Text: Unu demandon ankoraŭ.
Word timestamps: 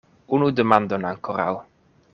Unu 0.37 0.47
demandon 0.61 1.07
ankoraŭ. 1.11 1.55